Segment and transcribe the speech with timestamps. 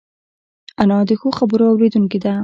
[0.81, 2.33] انا د ښو خبرو اورېدونکې ده